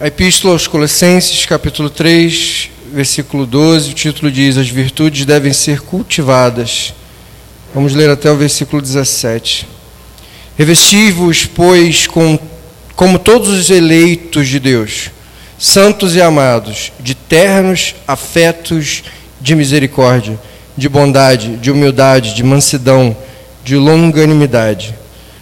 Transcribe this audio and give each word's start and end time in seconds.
A 0.00 0.06
Epístola 0.06 0.52
aos 0.52 0.68
Colossenses, 0.68 1.44
capítulo 1.44 1.90
3, 1.90 2.70
versículo 2.92 3.44
12, 3.44 3.90
o 3.90 3.94
título 3.94 4.30
diz: 4.30 4.56
As 4.56 4.68
virtudes 4.68 5.24
devem 5.24 5.52
ser 5.52 5.80
cultivadas. 5.80 6.94
Vamos 7.74 7.96
ler 7.96 8.08
até 8.08 8.30
o 8.30 8.36
versículo 8.36 8.80
17. 8.80 9.66
Revesti-vos, 10.56 11.46
pois, 11.46 12.06
com, 12.06 12.38
como 12.94 13.18
todos 13.18 13.48
os 13.48 13.70
eleitos 13.70 14.46
de 14.46 14.60
Deus, 14.60 15.10
santos 15.58 16.14
e 16.14 16.22
amados, 16.22 16.92
de 17.00 17.16
ternos 17.16 17.96
afetos 18.06 19.02
de 19.40 19.56
misericórdia, 19.56 20.38
de 20.76 20.88
bondade, 20.88 21.56
de 21.56 21.72
humildade, 21.72 22.36
de 22.36 22.44
mansidão, 22.44 23.16
de 23.64 23.74
longanimidade 23.74 24.94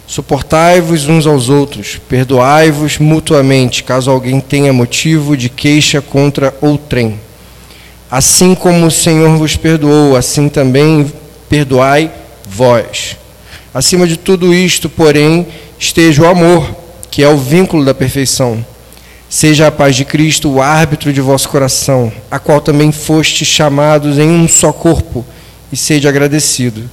Suportai-vos 0.07 1.09
uns 1.09 1.27
aos 1.27 1.49
outros, 1.49 1.99
perdoai-vos 2.07 2.97
mutuamente, 2.97 3.83
caso 3.83 4.09
alguém 4.09 4.39
tenha 4.39 4.71
motivo 4.71 5.35
de 5.35 5.49
queixa 5.49 6.01
contra 6.01 6.55
outrem. 6.61 7.19
Assim 8.09 8.55
como 8.55 8.85
o 8.85 8.91
Senhor 8.91 9.37
vos 9.37 9.57
perdoou, 9.57 10.15
assim 10.15 10.47
também 10.47 11.11
perdoai 11.49 12.09
vós. 12.49 13.17
Acima 13.73 14.07
de 14.07 14.15
tudo 14.15 14.53
isto, 14.53 14.87
porém, 14.87 15.45
esteja 15.77 16.21
o 16.21 16.27
amor, 16.27 16.73
que 17.11 17.21
é 17.21 17.27
o 17.27 17.37
vínculo 17.37 17.83
da 17.83 17.93
perfeição. 17.93 18.65
Seja 19.29 19.67
a 19.67 19.71
paz 19.71 19.93
de 19.93 20.05
Cristo 20.05 20.49
o 20.49 20.61
árbitro 20.61 21.11
de 21.11 21.19
vosso 21.19 21.49
coração, 21.49 22.09
a 22.31 22.39
qual 22.39 22.61
também 22.61 22.93
foste 22.93 23.43
chamados 23.43 24.17
em 24.17 24.29
um 24.29 24.47
só 24.47 24.71
corpo, 24.71 25.25
e 25.69 25.75
sede 25.75 26.07
agradecido 26.07 26.89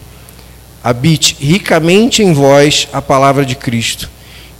habite 0.84 1.34
ricamente 1.41 2.23
em 2.23 2.34
vós 2.34 2.87
a 2.92 3.01
palavra 3.01 3.47
de 3.47 3.55
Cristo. 3.55 4.11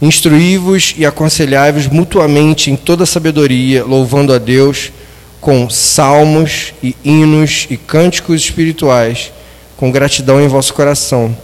Instruí-vos 0.01 0.95
e 0.97 1.05
aconselhai-vos 1.05 1.85
mutuamente 1.85 2.71
em 2.71 2.75
toda 2.75 3.05
sabedoria, 3.05 3.85
louvando 3.85 4.33
a 4.33 4.39
Deus 4.39 4.91
com 5.39 5.69
salmos 5.69 6.73
e 6.81 6.95
hinos 7.03 7.67
e 7.69 7.77
cânticos 7.77 8.41
espirituais, 8.41 9.31
com 9.77 9.91
gratidão 9.91 10.41
em 10.41 10.47
vosso 10.47 10.73
coração. 10.73 11.37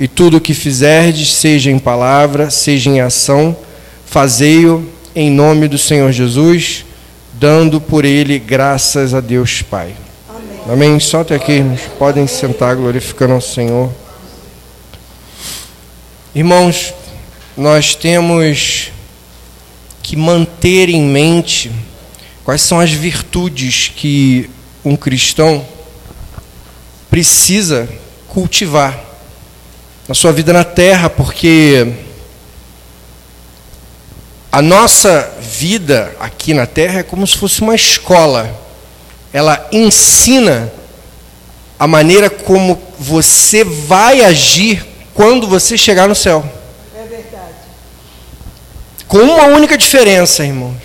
E 0.00 0.08
tudo 0.08 0.38
o 0.38 0.40
que 0.40 0.54
fizerdes, 0.54 1.34
seja 1.34 1.70
em 1.70 1.78
palavra, 1.78 2.48
seja 2.48 2.88
em 2.88 3.00
ação, 3.00 3.54
fazei-o 4.06 4.88
em 5.14 5.30
nome 5.30 5.68
do 5.68 5.76
Senhor 5.76 6.10
Jesus, 6.10 6.86
dando 7.34 7.82
por 7.82 8.06
ele 8.06 8.38
graças 8.38 9.12
a 9.12 9.20
Deus 9.20 9.60
Pai. 9.60 9.94
Amém. 10.28 10.72
Amém. 10.72 11.00
Só 11.00 11.20
até 11.20 11.34
aqui, 11.34 11.52
irmãos. 11.52 11.80
Podem 11.98 12.26
sentar 12.26 12.74
glorificando 12.76 13.34
ao 13.34 13.40
Senhor. 13.42 13.90
Irmãos, 16.36 16.92
nós 17.56 17.94
temos 17.94 18.92
que 20.02 20.14
manter 20.14 20.90
em 20.90 21.00
mente 21.00 21.72
quais 22.44 22.60
são 22.60 22.78
as 22.78 22.90
virtudes 22.90 23.90
que 23.96 24.50
um 24.84 24.94
cristão 24.96 25.66
precisa 27.08 27.88
cultivar 28.28 29.00
na 30.06 30.14
sua 30.14 30.30
vida 30.30 30.52
na 30.52 30.62
terra, 30.62 31.08
porque 31.08 31.94
a 34.52 34.60
nossa 34.60 35.32
vida 35.40 36.14
aqui 36.20 36.52
na 36.52 36.66
terra 36.66 36.98
é 36.98 37.02
como 37.02 37.26
se 37.26 37.38
fosse 37.38 37.62
uma 37.62 37.74
escola. 37.74 38.54
Ela 39.32 39.66
ensina 39.72 40.70
a 41.78 41.86
maneira 41.86 42.28
como 42.28 42.78
você 42.98 43.64
vai 43.64 44.20
agir 44.20 44.95
quando 45.16 45.48
você 45.48 45.78
chegar 45.78 46.06
no 46.06 46.14
céu. 46.14 46.44
É 46.94 47.02
verdade. 47.04 47.54
Com 49.08 49.18
uma 49.18 49.44
única 49.44 49.76
diferença, 49.78 50.44
irmãos. 50.44 50.76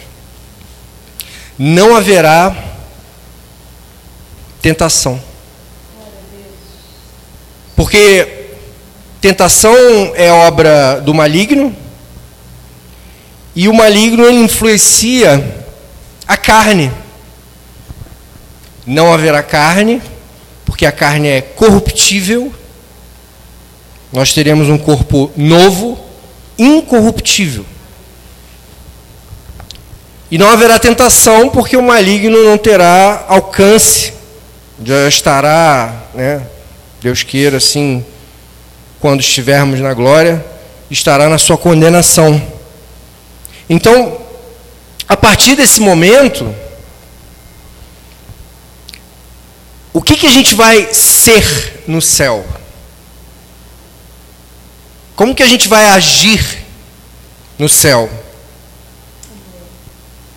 Não 1.59 1.95
haverá 1.95 2.55
tentação. 4.61 5.21
Porque 7.75 8.47
tentação 9.20 9.75
é 10.15 10.31
obra 10.31 11.02
do 11.02 11.14
maligno, 11.14 11.75
e 13.53 13.67
o 13.67 13.73
maligno 13.73 14.25
ele 14.25 14.39
influencia 14.39 15.65
a 16.25 16.37
carne. 16.37 16.89
Não 18.86 19.14
haverá 19.14 19.43
carne, 19.43 20.02
porque 20.65 20.86
a 20.86 20.91
carne 20.91 21.27
é 21.27 21.41
corruptível 21.41 22.53
nós 24.11 24.33
teremos 24.33 24.67
um 24.67 24.77
corpo 24.77 25.32
novo, 25.36 25.98
incorruptível. 26.58 27.66
E 30.30 30.38
não 30.38 30.49
haverá 30.49 30.80
tentação, 30.80 31.49
porque 31.49 31.76
o 31.76 31.82
maligno 31.82 32.44
não 32.44 32.58
terá 32.58 33.26
alcance, 33.27 34.14
já 34.83 35.08
estará, 35.08 35.94
né, 36.14 36.42
Deus 37.02 37.23
queira, 37.23 37.58
assim, 37.58 38.05
quando 39.00 39.20
estivermos 39.20 39.80
na 39.80 39.94
glória, 39.94 40.44
estará 40.89 41.27
na 41.27 41.38
sua 41.38 41.58
condenação. 41.58 42.42
Então, 43.70 44.17
a 45.08 45.17
partir 45.17 45.55
desse 45.55 45.82
momento, 45.82 46.54
o 49.94 50.02
que, 50.02 50.16
que 50.16 50.27
a 50.27 50.32
gente 50.32 50.55
vai 50.55 50.94
ser 50.94 51.83
no 51.88 52.02
céu? 52.02 52.45
Como 55.21 55.36
que 55.36 55.43
a 55.43 55.48
gente 55.48 55.67
vai 55.67 55.86
agir 55.86 56.43
no 57.59 57.70
céu? 57.70 58.09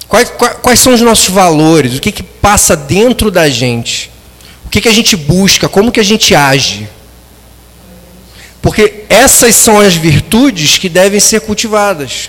Quais, 0.07 0.29
quais, 0.29 0.57
quais 0.61 0.79
são 0.79 0.93
os 0.93 1.01
nossos 1.01 1.31
valores? 1.31 1.97
O 1.97 2.01
que, 2.03 2.13
que 2.13 2.23
passa 2.23 2.77
dentro 2.77 3.31
da 3.31 3.49
gente? 3.49 4.11
O 4.67 4.69
que, 4.69 4.83
que 4.83 4.89
a 4.91 4.93
gente 4.93 5.17
busca? 5.17 5.71
Como 5.71 5.91
que 5.91 6.01
a 6.01 6.05
gente 6.05 6.35
age? 6.35 6.87
Porque 8.61 9.07
essas 9.09 9.57
são 9.57 9.81
as 9.81 9.95
virtudes 9.95 10.77
que 10.77 10.91
devem 10.91 11.19
ser 11.19 11.41
cultivadas. 11.41 12.29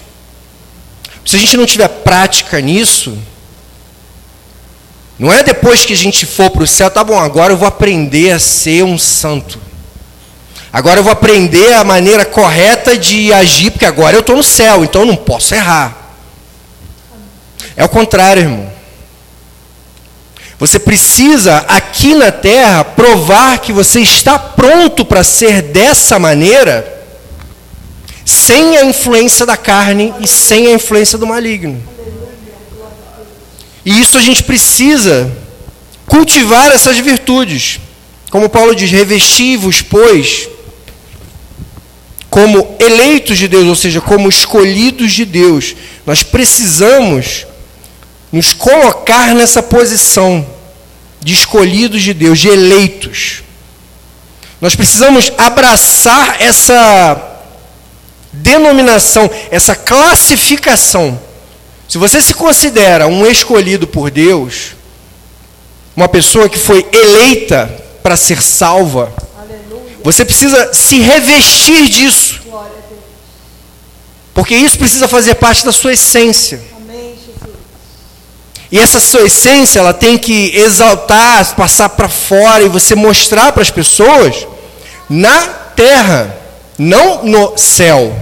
Se 1.26 1.36
a 1.36 1.40
gente 1.40 1.58
não 1.58 1.66
tiver 1.66 1.90
prática 1.90 2.62
nisso, 2.62 3.18
não 5.20 5.30
é 5.30 5.44
depois 5.44 5.84
que 5.84 5.92
a 5.92 5.98
gente 5.98 6.26
for 6.26 6.50
para 6.50 6.64
o 6.64 6.68
céu, 6.68 6.90
tá 6.90 7.04
bom, 7.04 7.20
agora 7.20 7.52
eu 7.52 7.58
vou 7.58 7.68
aprender 7.68 8.32
a 8.32 8.40
ser 8.40 8.86
um 8.86 8.98
santo. 8.98 9.65
Agora 10.76 11.00
eu 11.00 11.04
vou 11.06 11.14
aprender 11.14 11.72
a 11.72 11.86
maneira 11.86 12.26
correta 12.26 12.98
de 12.98 13.32
agir, 13.32 13.72
porque 13.72 13.86
agora 13.86 14.18
eu 14.18 14.20
estou 14.20 14.36
no 14.36 14.44
céu, 14.44 14.84
então 14.84 15.04
eu 15.04 15.08
não 15.08 15.16
posso 15.16 15.56
errar. 15.56 16.18
É 17.78 17.86
o 17.86 17.88
contrário, 17.88 18.44
irmão. 18.44 18.70
Você 20.60 20.78
precisa, 20.78 21.60
aqui 21.60 22.14
na 22.14 22.30
terra, 22.30 22.84
provar 22.84 23.60
que 23.60 23.72
você 23.72 24.02
está 24.02 24.38
pronto 24.38 25.06
para 25.06 25.24
ser 25.24 25.62
dessa 25.62 26.20
maneira, 26.20 27.06
sem 28.26 28.76
a 28.76 28.84
influência 28.84 29.46
da 29.46 29.56
carne 29.56 30.14
e 30.20 30.28
sem 30.28 30.68
a 30.68 30.74
influência 30.74 31.18
do 31.18 31.26
maligno. 31.26 31.82
E 33.86 34.02
isso 34.02 34.18
a 34.18 34.22
gente 34.22 34.44
precisa 34.44 35.32
cultivar 36.06 36.70
essas 36.74 36.98
virtudes. 36.98 37.80
Como 38.30 38.50
Paulo 38.50 38.76
diz: 38.76 38.92
revesti-vos, 38.92 39.82
pois, 39.82 40.50
como 42.36 42.76
eleitos 42.80 43.38
de 43.38 43.48
Deus, 43.48 43.64
ou 43.66 43.76
seja, 43.78 44.02
como 44.02 44.28
escolhidos 44.28 45.14
de 45.14 45.24
Deus, 45.24 45.74
nós 46.06 46.22
precisamos 46.22 47.48
nos 48.30 48.52
colocar 48.52 49.34
nessa 49.34 49.64
posição 49.64 50.46
de 51.22 51.32
escolhidos 51.32 52.02
de 52.02 52.14
Deus, 52.14 52.38
de 52.38 52.50
eleitos. 52.50 53.42
Nós 54.60 54.76
precisamos 54.76 55.32
abraçar 55.38 56.42
essa 56.42 57.42
denominação, 58.34 59.32
essa 59.50 59.74
classificação. 59.74 61.18
Se 61.88 61.98
você 61.98 62.22
se 62.22 62.34
considera 62.34 63.08
um 63.08 63.26
escolhido 63.26 63.88
por 63.88 64.12
Deus, 64.12 64.76
uma 65.96 66.10
pessoa 66.10 66.50
que 66.50 66.60
foi 66.60 66.86
eleita 66.92 67.74
para 68.04 68.18
ser 68.18 68.42
salva, 68.42 69.14
você 70.06 70.24
precisa 70.24 70.72
se 70.72 71.00
revestir 71.00 71.90
disso. 71.90 72.40
Porque 74.36 74.56
isso 74.56 74.78
precisa 74.78 75.08
fazer 75.08 75.34
parte 75.34 75.66
da 75.66 75.72
sua 75.72 75.94
essência. 75.94 76.62
E 78.72 78.78
essa 78.80 79.00
sua 79.00 79.24
essência, 79.24 79.80
ela 79.80 79.96
tem 79.96 80.16
que 80.16 80.56
exaltar, 80.56 81.56
passar 81.56 81.90
para 81.90 82.08
fora 82.08 82.64
e 82.64 82.70
você 82.70 82.94
mostrar 82.94 83.52
para 83.52 83.64
as 83.64 83.72
pessoas 83.72 84.46
na 85.10 85.48
terra, 85.76 86.38
não 86.78 87.24
no 87.24 87.58
céu. 87.58 88.16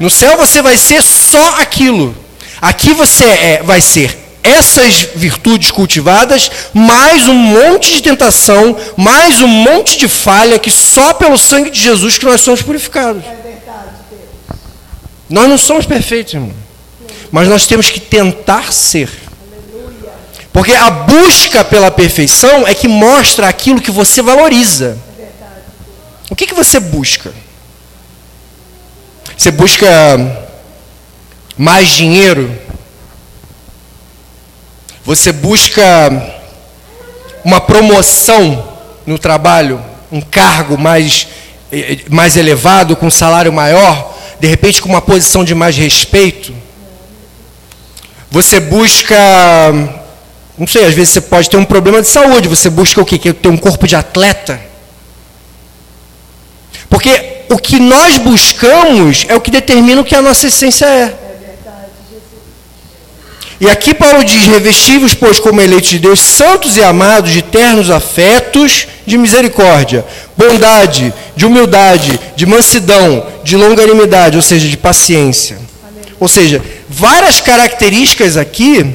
No 0.00 0.10
céu 0.10 0.36
você 0.36 0.60
vai 0.60 0.76
ser 0.76 1.00
só 1.04 1.60
aquilo. 1.60 2.16
Aqui 2.60 2.92
você 2.92 3.24
é, 3.24 3.62
vai 3.62 3.80
ser 3.80 4.25
essas 4.46 5.08
virtudes 5.14 5.70
cultivadas, 5.70 6.50
mais 6.72 7.26
um 7.28 7.34
monte 7.34 7.92
de 7.92 8.02
tentação, 8.02 8.76
mais 8.96 9.40
um 9.40 9.48
monte 9.48 9.98
de 9.98 10.06
falha, 10.06 10.58
que 10.58 10.70
só 10.70 11.12
pelo 11.14 11.36
sangue 11.36 11.70
de 11.70 11.80
Jesus 11.80 12.16
que 12.16 12.24
nós 12.24 12.40
somos 12.40 12.62
purificados. 12.62 13.24
É 13.24 13.28
verdade, 13.28 13.90
Deus. 14.10 14.60
Nós 15.28 15.48
não 15.48 15.58
somos 15.58 15.84
perfeitos, 15.84 16.34
irmão. 16.34 16.52
mas 17.32 17.48
nós 17.48 17.66
temos 17.66 17.90
que 17.90 17.98
tentar 17.98 18.72
ser. 18.72 19.10
Porque 20.52 20.72
a 20.72 20.88
busca 20.90 21.62
pela 21.64 21.90
perfeição 21.90 22.66
é 22.66 22.74
que 22.74 22.88
mostra 22.88 23.48
aquilo 23.48 23.80
que 23.80 23.90
você 23.90 24.22
valoriza. 24.22 24.96
O 26.30 26.34
que, 26.34 26.46
que 26.46 26.54
você 26.54 26.80
busca? 26.80 27.32
Você 29.36 29.50
busca 29.50 29.86
mais 31.58 31.88
dinheiro? 31.88 32.65
Você 35.06 35.30
busca 35.30 35.84
uma 37.44 37.60
promoção 37.60 38.74
no 39.06 39.16
trabalho, 39.16 39.80
um 40.10 40.20
cargo 40.20 40.76
mais, 40.76 41.28
eh, 41.70 41.98
mais 42.10 42.36
elevado, 42.36 42.96
com 42.96 43.06
um 43.06 43.10
salário 43.10 43.52
maior, 43.52 44.18
de 44.40 44.48
repente 44.48 44.82
com 44.82 44.88
uma 44.88 45.00
posição 45.00 45.44
de 45.44 45.54
mais 45.54 45.76
respeito? 45.76 46.52
Você 48.32 48.58
busca, 48.58 49.16
não 50.58 50.66
sei, 50.66 50.86
às 50.86 50.94
vezes 50.94 51.10
você 51.10 51.20
pode 51.20 51.48
ter 51.48 51.56
um 51.56 51.64
problema 51.64 52.02
de 52.02 52.08
saúde, 52.08 52.48
você 52.48 52.68
busca 52.68 53.00
o 53.00 53.06
quê? 53.06 53.32
Ter 53.32 53.48
um 53.48 53.56
corpo 53.56 53.86
de 53.86 53.94
atleta? 53.94 54.60
Porque 56.90 57.44
o 57.48 57.58
que 57.58 57.78
nós 57.78 58.18
buscamos 58.18 59.24
é 59.28 59.36
o 59.36 59.40
que 59.40 59.52
determina 59.52 60.00
o 60.00 60.04
que 60.04 60.16
a 60.16 60.20
nossa 60.20 60.48
essência 60.48 60.84
é. 60.84 61.25
E 63.60 63.68
aqui 63.70 63.94
Paulo 63.94 64.22
diz: 64.24 64.46
revestivos, 64.46 65.14
pois, 65.14 65.40
como 65.40 65.60
eleitos 65.60 65.90
de 65.90 65.98
Deus, 65.98 66.20
santos 66.20 66.76
e 66.76 66.82
amados, 66.82 67.30
de 67.30 67.42
ternos 67.42 67.90
afetos, 67.90 68.86
de 69.06 69.16
misericórdia, 69.16 70.04
bondade, 70.36 71.12
de 71.34 71.46
humildade, 71.46 72.20
de 72.34 72.44
mansidão, 72.44 73.26
de 73.42 73.56
longanimidade, 73.56 74.36
ou 74.36 74.42
seja, 74.42 74.68
de 74.68 74.76
paciência. 74.76 75.58
Ou 76.20 76.28
seja, 76.28 76.62
várias 76.88 77.40
características 77.40 78.36
aqui 78.36 78.94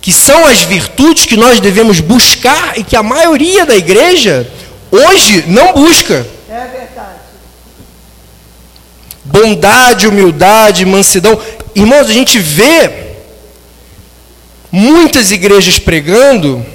que 0.00 0.12
são 0.12 0.44
as 0.46 0.62
virtudes 0.62 1.24
que 1.24 1.36
nós 1.36 1.60
devemos 1.60 2.00
buscar 2.00 2.78
e 2.78 2.84
que 2.84 2.94
a 2.94 3.02
maioria 3.02 3.64
da 3.64 3.74
igreja 3.74 4.46
hoje 4.90 5.44
não 5.46 5.72
busca. 5.72 6.26
É 6.46 6.60
verdade. 6.60 7.20
Bondade, 9.24 10.06
humildade, 10.06 10.84
mansidão. 10.84 11.40
Irmãos, 11.74 12.10
a 12.10 12.12
gente 12.12 12.38
vê 12.38 13.03
muitas 14.74 15.30
igrejas 15.30 15.78
pregando 15.78 16.66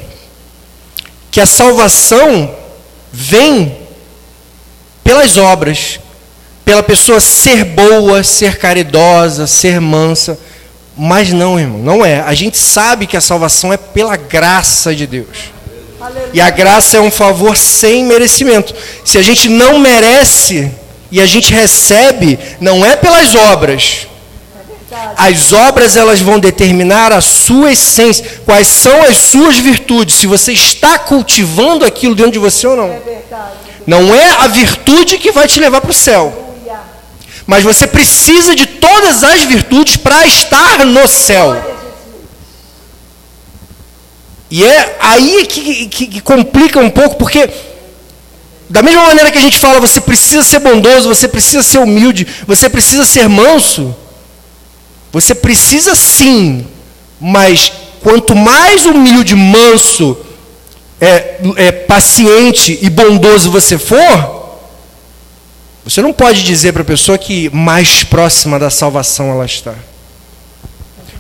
que 1.29 1.41
a 1.41 1.45
salvação 1.45 2.55
vem 3.11 3.77
pelas 5.03 5.37
obras, 5.37 5.99
pela 6.63 6.81
pessoa 6.81 7.19
ser 7.19 7.65
boa, 7.65 8.23
ser 8.23 8.57
caridosa, 8.57 9.45
ser 9.45 9.81
mansa. 9.81 10.39
Mas 10.95 11.33
não, 11.33 11.59
irmão, 11.59 11.79
não 11.79 12.05
é. 12.05 12.21
A 12.21 12.33
gente 12.33 12.57
sabe 12.57 13.05
que 13.05 13.17
a 13.17 13.21
salvação 13.21 13.73
é 13.73 13.77
pela 13.77 14.15
graça 14.15 14.95
de 14.95 15.05
Deus. 15.05 15.51
E 16.31 16.39
a 16.39 16.49
graça 16.49 16.95
é 16.95 17.01
um 17.01 17.11
favor 17.11 17.57
sem 17.57 18.05
merecimento. 18.05 18.73
Se 19.03 19.17
a 19.17 19.21
gente 19.21 19.49
não 19.49 19.77
merece 19.77 20.71
e 21.11 21.19
a 21.19 21.25
gente 21.25 21.53
recebe, 21.53 22.39
não 22.61 22.85
é 22.85 22.95
pelas 22.95 23.35
obras, 23.35 24.07
as 25.17 25.53
obras 25.53 25.95
elas 25.95 26.19
vão 26.19 26.39
determinar 26.39 27.11
a 27.11 27.21
sua 27.21 27.71
essência, 27.71 28.41
quais 28.45 28.67
são 28.67 29.03
as 29.03 29.17
suas 29.17 29.57
virtudes, 29.57 30.15
se 30.15 30.27
você 30.27 30.53
está 30.53 30.97
cultivando 30.99 31.85
aquilo 31.85 32.15
dentro 32.15 32.33
de 32.33 32.39
você 32.39 32.65
ou 32.67 32.75
não. 32.75 32.89
É 32.89 33.23
não 33.85 34.13
é 34.13 34.29
a 34.39 34.47
virtude 34.47 35.17
que 35.17 35.31
vai 35.31 35.47
te 35.47 35.59
levar 35.59 35.81
para 35.81 35.91
o 35.91 35.93
céu. 35.93 36.55
Mas 37.47 37.63
você 37.63 37.87
precisa 37.87 38.55
de 38.55 38.67
todas 38.67 39.23
as 39.23 39.41
virtudes 39.41 39.97
para 39.97 40.25
estar 40.27 40.85
no 40.85 41.07
céu. 41.07 41.79
E 44.51 44.63
é 44.63 44.97
aí 44.99 45.45
que, 45.45 45.87
que, 45.87 46.07
que 46.07 46.21
complica 46.21 46.79
um 46.79 46.89
pouco, 46.89 47.15
porque 47.15 47.49
da 48.69 48.83
mesma 48.83 49.07
maneira 49.07 49.31
que 49.31 49.37
a 49.39 49.41
gente 49.41 49.57
fala, 49.57 49.79
você 49.79 49.99
precisa 49.99 50.43
ser 50.43 50.59
bondoso, 50.59 51.09
você 51.09 51.27
precisa 51.27 51.63
ser 51.63 51.79
humilde, 51.79 52.27
você 52.45 52.69
precisa 52.69 53.03
ser 53.05 53.27
manso. 53.27 53.95
Você 55.11 55.33
precisa 55.33 55.95
sim, 55.95 56.65
mas 57.19 57.71
quanto 58.01 58.35
mais 58.35 58.85
humilde, 58.85 59.35
manso, 59.35 60.17
é, 61.01 61.39
é, 61.55 61.71
paciente 61.71 62.77
e 62.81 62.89
bondoso 62.89 63.49
você 63.49 63.77
for, 63.77 64.59
você 65.83 66.01
não 66.01 66.13
pode 66.13 66.43
dizer 66.43 66.73
para 66.73 66.83
a 66.83 66.85
pessoa 66.85 67.17
que 67.17 67.49
mais 67.49 68.03
próxima 68.03 68.59
da 68.59 68.69
salvação 68.69 69.31
ela 69.31 69.45
está. 69.45 69.73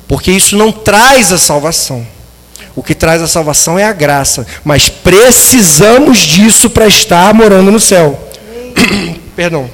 Porque 0.07 0.31
isso 0.31 0.57
não 0.57 0.71
traz 0.71 1.31
a 1.31 1.37
salvação. 1.37 2.05
O 2.75 2.83
que 2.83 2.95
traz 2.95 3.21
a 3.21 3.27
salvação 3.27 3.77
é 3.79 3.85
a 3.85 3.93
graça. 3.93 4.45
Mas 4.63 4.89
precisamos 4.89 6.19
disso 6.19 6.69
para 6.69 6.87
estar 6.87 7.33
morando 7.33 7.71
no 7.71 7.79
céu. 7.79 8.29
Perdão. 9.35 9.69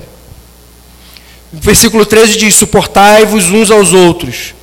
Versículo 1.62 2.06
13 2.06 2.38
diz: 2.38 2.56
Suportai-vos 2.56 3.50
uns 3.50 3.72
aos 3.72 3.94
outros, 3.94 4.54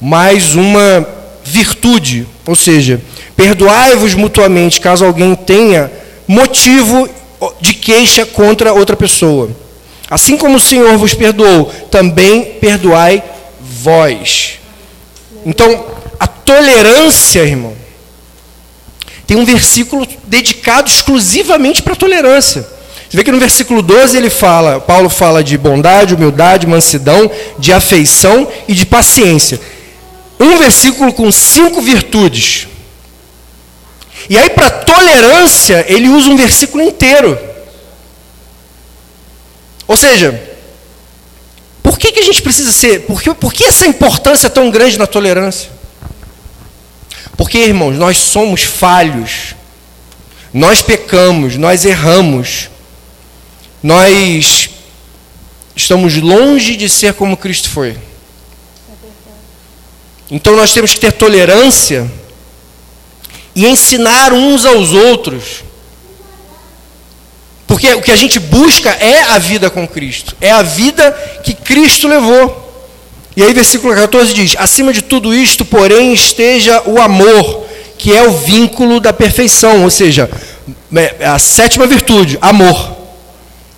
mais 0.00 0.54
uma 0.54 1.06
virtude, 1.44 2.26
ou 2.46 2.54
seja, 2.54 3.00
perdoai-vos 3.36 4.14
mutuamente 4.14 4.80
caso 4.80 5.04
alguém 5.04 5.34
tenha 5.34 5.90
motivo 6.26 7.08
de 7.60 7.74
queixa 7.74 8.24
contra 8.24 8.72
outra 8.72 8.96
pessoa. 8.96 9.50
Assim 10.08 10.36
como 10.36 10.56
o 10.56 10.60
Senhor 10.60 10.96
vos 10.98 11.14
perdoou, 11.14 11.66
também 11.90 12.44
perdoai 12.60 13.22
vós. 13.60 14.60
Então, 15.44 15.86
a 16.20 16.26
tolerância, 16.26 17.40
irmão, 17.40 17.74
tem 19.26 19.36
um 19.36 19.44
versículo 19.44 20.06
dedicado 20.24 20.88
exclusivamente 20.88 21.82
para 21.82 21.94
a 21.94 21.96
tolerância. 21.96 22.66
Você 23.12 23.18
vê 23.18 23.24
que 23.24 23.30
no 23.30 23.38
versículo 23.38 23.82
12 23.82 24.16
ele 24.16 24.30
fala, 24.30 24.80
Paulo 24.80 25.10
fala 25.10 25.44
de 25.44 25.58
bondade, 25.58 26.14
humildade, 26.14 26.66
mansidão, 26.66 27.30
de 27.58 27.70
afeição 27.70 28.50
e 28.66 28.72
de 28.72 28.86
paciência. 28.86 29.60
Um 30.40 30.56
versículo 30.56 31.12
com 31.12 31.30
cinco 31.30 31.82
virtudes. 31.82 32.68
E 34.30 34.38
aí, 34.38 34.48
para 34.48 34.70
tolerância, 34.70 35.84
ele 35.88 36.08
usa 36.08 36.30
um 36.30 36.38
versículo 36.38 36.82
inteiro. 36.82 37.38
Ou 39.86 39.96
seja, 39.98 40.42
por 41.82 41.98
que, 41.98 42.12
que 42.12 42.20
a 42.20 42.24
gente 42.24 42.40
precisa 42.40 42.72
ser. 42.72 43.00
Por 43.00 43.20
que, 43.20 43.34
por 43.34 43.52
que 43.52 43.64
essa 43.64 43.86
importância 43.86 44.48
tão 44.48 44.70
grande 44.70 44.98
na 44.98 45.06
tolerância? 45.06 45.68
Porque, 47.36 47.58
irmãos, 47.58 47.98
nós 47.98 48.16
somos 48.16 48.62
falhos. 48.62 49.54
Nós 50.50 50.80
pecamos, 50.80 51.58
nós 51.58 51.84
erramos 51.84 52.71
nós 53.82 54.70
estamos 55.74 56.16
longe 56.16 56.76
de 56.76 56.88
ser 56.88 57.14
como 57.14 57.36
Cristo 57.36 57.68
foi. 57.68 57.96
Então 60.30 60.56
nós 60.56 60.72
temos 60.72 60.94
que 60.94 61.00
ter 61.00 61.12
tolerância 61.12 62.10
e 63.54 63.66
ensinar 63.66 64.32
uns 64.32 64.64
aos 64.64 64.92
outros. 64.92 65.62
Porque 67.66 67.92
o 67.94 68.02
que 68.02 68.10
a 68.10 68.16
gente 68.16 68.38
busca 68.38 68.90
é 68.90 69.22
a 69.22 69.38
vida 69.38 69.70
com 69.70 69.86
Cristo, 69.88 70.36
é 70.40 70.50
a 70.50 70.62
vida 70.62 71.10
que 71.42 71.54
Cristo 71.54 72.06
levou. 72.06 72.60
E 73.34 73.42
aí, 73.42 73.52
versículo 73.54 73.94
14 73.94 74.34
diz: 74.34 74.54
Acima 74.58 74.92
de 74.92 75.02
tudo 75.02 75.34
isto, 75.34 75.64
porém, 75.64 76.12
esteja 76.12 76.82
o 76.86 77.00
amor, 77.00 77.66
que 77.96 78.14
é 78.14 78.22
o 78.22 78.32
vínculo 78.32 79.00
da 79.00 79.12
perfeição, 79.12 79.84
ou 79.84 79.90
seja, 79.90 80.30
é 80.94 81.26
a 81.26 81.38
sétima 81.38 81.86
virtude, 81.86 82.36
amor. 82.40 83.01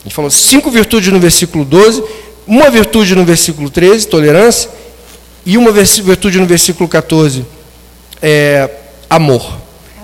A 0.04 0.08
gente 0.08 0.14
falou 0.14 0.30
cinco 0.30 0.70
virtudes 0.70 1.11
no 1.11 1.18
versículo 1.18 1.64
12, 1.64 2.04
uma 2.46 2.68
virtude 2.68 3.14
no 3.14 3.25
versículo 3.25 3.70
13, 3.70 4.06
tolerância, 4.06 4.68
e 5.46 5.56
uma 5.56 5.73
virtude 5.73 6.38
no 6.38 6.44
versículo 6.44 6.87
14, 6.87 7.42
é, 8.20 8.68
amor. 9.08 9.56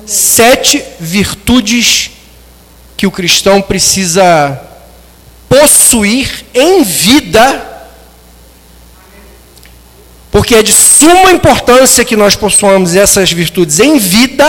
Sete 0.06 0.82
virtudes 0.98 2.12
que 2.96 3.06
o 3.06 3.10
cristão 3.10 3.60
precisa 3.60 4.58
possuir 5.50 6.46
em 6.54 6.82
vida, 6.82 7.90
porque 10.30 10.54
é 10.54 10.62
de 10.62 10.72
suma 10.72 11.30
importância 11.30 12.06
que 12.06 12.16
nós 12.16 12.36
possuamos 12.36 12.96
essas 12.96 13.30
virtudes 13.30 13.80
em 13.80 13.98
vida, 13.98 14.48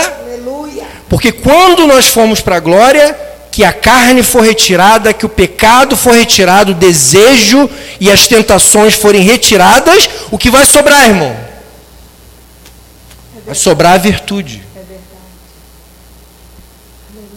porque 1.10 1.30
quando 1.30 1.86
nós 1.86 2.06
formos 2.06 2.40
para 2.40 2.56
a 2.56 2.60
glória, 2.60 3.31
que 3.52 3.62
a 3.62 3.72
carne 3.72 4.22
for 4.22 4.42
retirada, 4.42 5.12
que 5.12 5.26
o 5.26 5.28
pecado 5.28 5.96
for 5.96 6.14
retirado, 6.14 6.72
o 6.72 6.74
desejo 6.74 7.70
e 8.00 8.10
as 8.10 8.26
tentações 8.26 8.94
forem 8.94 9.22
retiradas, 9.22 10.08
o 10.30 10.38
que 10.38 10.50
vai 10.50 10.66
sobrar, 10.66 11.06
irmão? 11.08 11.36
Vai 13.46 13.54
sobrar 13.54 13.92
a 13.92 13.98
virtude. 13.98 14.62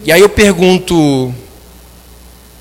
E 0.04 0.10
aí 0.10 0.20
eu 0.20 0.28
pergunto 0.28 1.34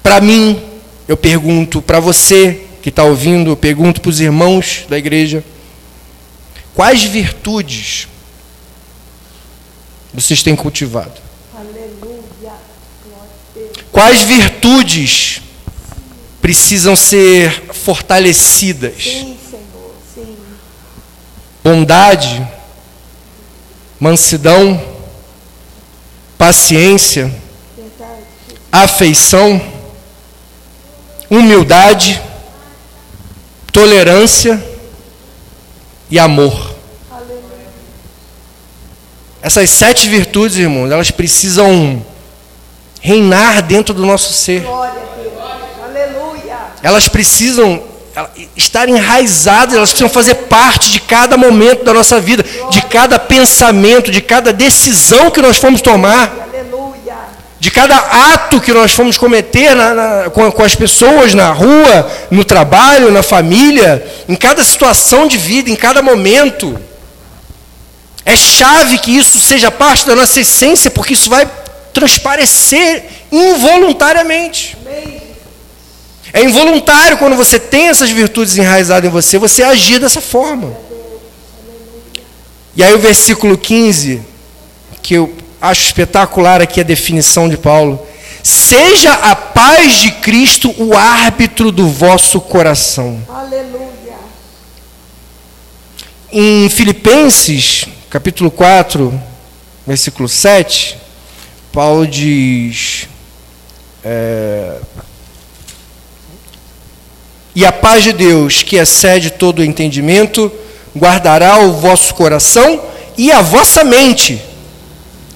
para 0.04 0.20
mim, 0.20 0.62
eu 1.08 1.16
pergunto 1.16 1.82
para 1.82 2.00
você 2.00 2.62
que 2.82 2.90
está 2.90 3.04
ouvindo, 3.04 3.52
eu 3.52 3.56
pergunto 3.56 4.02
para 4.02 4.10
os 4.10 4.20
irmãos 4.20 4.86
da 4.90 4.98
igreja: 4.98 5.44
Quais 6.76 7.04
virtudes 7.04 8.08
vocês 10.14 10.44
têm 10.44 10.56
cultivado? 10.56 11.22
Aleluia. 11.56 12.54
Glória 13.04 13.24
a 13.24 13.54
Deus. 13.54 13.85
Quais 13.96 14.24
virtudes 14.24 15.42
precisam 16.42 16.98
ser 16.98 17.50
fortalecidas? 17.74 19.02
Sim, 19.02 19.38
Senhor. 19.50 19.96
Sim. 20.14 20.36
Bondade, 21.64 22.46
mansidão, 23.98 24.84
paciência, 26.38 27.34
Verdade. 27.78 28.24
afeição, 28.70 29.62
humildade, 31.30 32.22
tolerância 33.72 34.62
e 36.12 36.20
amor. 36.20 36.76
Aleluia. 37.10 37.40
Essas 39.42 39.70
sete 39.70 40.10
virtudes, 40.10 40.58
irmãos, 40.58 40.92
elas 40.92 41.12
precisam 41.12 42.06
reinar 43.06 43.62
dentro 43.62 43.94
do 43.94 44.04
nosso 44.06 44.34
ser. 44.34 44.62
Glória 44.62 44.92
a 44.94 45.22
Deus. 45.22 45.34
Aleluia. 45.84 46.58
Elas 46.82 47.08
precisam 47.08 47.84
estar 48.56 48.90
enraizadas, 48.90 49.76
elas 49.76 49.90
precisam 49.90 50.10
fazer 50.10 50.34
parte 50.36 50.90
de 50.92 51.00
cada 51.02 51.38
momento 51.38 51.84
da 51.84 51.94
nossa 51.94 52.20
vida, 52.20 52.44
de 52.72 52.82
cada 52.84 53.20
pensamento, 53.20 54.10
de 54.10 54.22
cada 54.22 54.52
decisão 54.52 55.30
que 55.30 55.42
nós 55.42 55.58
fomos 55.58 55.82
tomar. 55.82 56.34
De 57.60 57.72
cada 57.72 57.96
ato 58.34 58.60
que 58.62 58.72
nós 58.74 58.92
fomos 58.92 59.18
cometer 59.18 59.76
na- 59.76 59.94
na- 59.94 60.30
com, 60.30 60.52
com 60.52 60.64
as 60.64 60.76
pessoas 60.76 61.34
na 61.34 61.52
rua, 61.52 62.12
no 62.30 62.44
trabalho, 62.44 63.12
na 63.12 63.24
família, 63.24 64.06
em 64.30 64.36
cada 64.36 64.64
situação 64.64 65.28
de 65.28 65.38
vida, 65.38 65.70
em 65.70 65.76
cada 65.76 66.02
momento. 66.02 66.80
É 68.24 68.36
chave 68.36 68.98
que 69.00 69.16
isso 69.18 69.40
seja 69.40 69.72
parte 69.72 70.06
da 70.08 70.16
nossa 70.16 70.40
essência, 70.40 70.92
porque 70.92 71.14
isso 71.14 71.30
vai 71.30 71.48
transparecer 71.96 73.06
involuntariamente. 73.32 74.78
É 76.34 76.44
involuntário 76.44 77.18
quando 77.18 77.38
você 77.38 77.58
tem 77.58 77.88
essas 77.88 78.12
virtudes 78.12 78.58
enraizadas 78.58 79.10
em 79.10 79.12
você, 79.12 79.38
você 79.38 79.64
agir 79.64 80.00
dessa 80.00 80.20
forma. 80.20 80.76
E 82.76 82.84
aí 82.84 82.94
o 82.94 83.00
versículo 83.00 83.58
15, 83.58 84.22
que 85.02 85.14
eu 85.14 85.34
acho 85.62 85.86
espetacular 85.86 86.62
aqui 86.62 86.82
a 86.82 86.84
definição 86.84 87.48
de 87.48 87.56
Paulo. 87.56 88.06
Seja 88.44 89.14
a 89.14 89.34
paz 89.34 90.02
de 90.02 90.12
Cristo 90.12 90.76
o 90.78 90.94
árbitro 90.96 91.72
do 91.72 91.88
vosso 91.88 92.42
coração. 92.42 93.26
Aleluia. 93.30 93.86
Em 96.30 96.68
Filipenses, 96.70 97.86
capítulo 98.10 98.52
4, 98.52 99.18
versículo 99.88 100.28
7, 100.28 101.05
Paulo 101.76 102.08
diz: 102.08 103.10
é, 104.02 104.78
E 107.54 107.66
a 107.66 107.72
paz 107.74 108.02
de 108.02 108.14
Deus, 108.14 108.64
que 108.64 108.78
excede 108.78 109.30
todo 109.30 109.60
o 109.60 109.64
entendimento, 109.64 110.50
guardará 110.98 111.60
o 111.60 111.74
vosso 111.74 112.16
coração 112.16 112.82
e 113.18 113.30
a 113.30 113.42
vossa 113.42 113.84
mente 113.84 114.42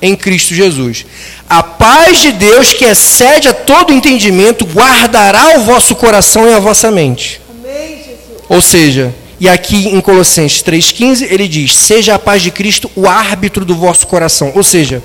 em 0.02 0.16
Cristo 0.16 0.56
Jesus. 0.56 1.06
A 1.50 1.62
paz 1.62 2.22
de 2.22 2.32
Deus, 2.32 2.72
que 2.72 2.86
excede 2.86 3.50
a 3.50 3.54
todo 3.54 3.92
entendimento, 3.92 4.66
guardará 4.66 5.58
o 5.58 5.64
vosso 5.66 5.94
coração 5.94 6.48
e 6.48 6.54
a 6.54 6.60
vossa 6.60 6.90
mente. 6.90 7.42
Amém. 7.50 8.02
Ou 8.48 8.62
seja, 8.62 9.14
e 9.42 9.50
aqui 9.50 9.90
em 9.90 10.00
Colossenses 10.00 10.64
3,15 10.64 11.28
ele 11.30 11.50
diz: 11.50 11.76
Seja 11.76 12.16
a 12.16 12.20
paz 12.20 12.42
de 12.42 12.50
Cristo 12.50 12.90
o 12.96 13.10
árbitro 13.10 13.66
do 13.66 13.76
vosso 13.76 14.08
coração. 14.08 14.54
Ou 14.56 14.64
seja. 14.64 15.04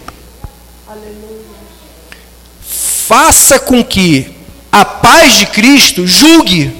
Faça 3.06 3.58
com 3.58 3.84
que 3.84 4.34
a 4.72 4.84
paz 4.84 5.34
de 5.34 5.46
Cristo 5.46 6.06
julgue 6.06 6.74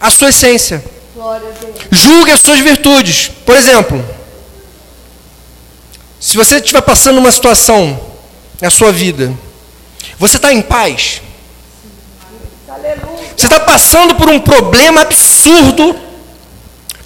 a 0.00 0.10
sua 0.10 0.28
essência, 0.28 0.84
julgue 1.90 2.30
as 2.30 2.40
suas 2.40 2.60
virtudes. 2.60 3.30
Por 3.44 3.56
exemplo, 3.56 4.04
se 6.20 6.36
você 6.36 6.56
estiver 6.56 6.80
passando 6.80 7.18
uma 7.18 7.32
situação 7.32 8.00
na 8.60 8.70
sua 8.70 8.92
vida, 8.92 9.32
você 10.18 10.36
está 10.36 10.52
em 10.52 10.62
paz. 10.62 11.20
Você 13.36 13.46
está 13.46 13.60
passando 13.60 14.14
por 14.14 14.28
um 14.28 14.38
problema 14.38 15.02
absurdo. 15.02 16.05